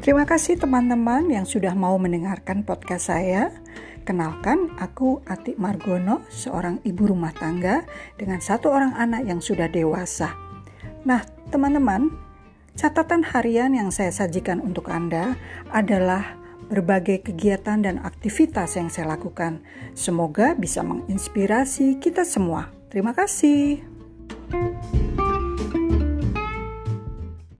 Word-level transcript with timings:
Terima 0.00 0.24
kasih 0.24 0.56
teman-teman 0.56 1.28
yang 1.28 1.44
sudah 1.44 1.76
mau 1.76 2.00
mendengarkan 2.00 2.64
podcast 2.64 3.12
saya. 3.12 3.52
Kenalkan, 4.08 4.72
aku 4.80 5.20
Atik 5.28 5.60
Margono, 5.60 6.24
seorang 6.32 6.80
ibu 6.88 7.04
rumah 7.04 7.36
tangga 7.36 7.84
dengan 8.16 8.40
satu 8.40 8.72
orang 8.72 8.96
anak 8.96 9.28
yang 9.28 9.44
sudah 9.44 9.68
dewasa. 9.68 10.32
Nah, 11.04 11.20
teman-teman, 11.52 12.16
catatan 12.80 13.20
harian 13.28 13.76
yang 13.76 13.92
saya 13.92 14.08
sajikan 14.08 14.64
untuk 14.64 14.88
Anda 14.88 15.36
adalah 15.68 16.32
berbagai 16.72 17.28
kegiatan 17.28 17.84
dan 17.84 18.00
aktivitas 18.00 18.80
yang 18.80 18.88
saya 18.88 19.20
lakukan. 19.20 19.60
Semoga 19.92 20.56
bisa 20.56 20.80
menginspirasi 20.80 22.00
kita 22.00 22.24
semua. 22.24 22.72
Terima 22.88 23.12
kasih. 23.12 23.84